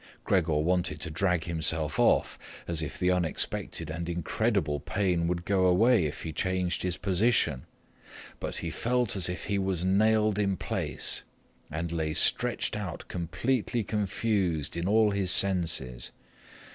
[0.23, 5.67] Gregor wanted to drag himself off, as if the unexpected and incredible pain would go
[5.67, 7.67] away if he changed his position.
[8.39, 11.21] But he felt as if he was nailed in place
[11.69, 16.09] and lay stretched out completely confused in all his senses.